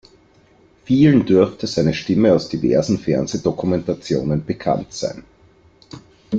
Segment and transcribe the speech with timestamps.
[0.83, 5.23] Vielen dürfte seine Stimme aus diversen Fernsehdokumentationen bekannt sein.